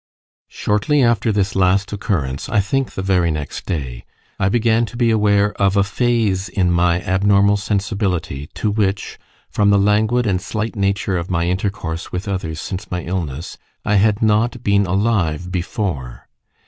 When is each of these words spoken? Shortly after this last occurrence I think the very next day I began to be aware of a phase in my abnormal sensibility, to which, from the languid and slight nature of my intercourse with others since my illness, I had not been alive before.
Shortly 0.49 1.03
after 1.03 1.31
this 1.31 1.55
last 1.55 1.93
occurrence 1.93 2.49
I 2.49 2.59
think 2.59 2.93
the 2.95 3.03
very 3.03 3.29
next 3.29 3.67
day 3.67 4.03
I 4.39 4.49
began 4.49 4.83
to 4.87 4.97
be 4.97 5.11
aware 5.11 5.51
of 5.61 5.77
a 5.77 5.83
phase 5.83 6.49
in 6.49 6.71
my 6.71 7.01
abnormal 7.03 7.55
sensibility, 7.55 8.47
to 8.55 8.71
which, 8.71 9.19
from 9.51 9.69
the 9.69 9.77
languid 9.77 10.25
and 10.25 10.41
slight 10.41 10.75
nature 10.75 11.17
of 11.19 11.29
my 11.29 11.45
intercourse 11.47 12.11
with 12.11 12.27
others 12.27 12.59
since 12.59 12.89
my 12.89 13.03
illness, 13.03 13.59
I 13.85 13.97
had 13.97 14.23
not 14.23 14.63
been 14.63 14.87
alive 14.87 15.51
before. 15.51 16.27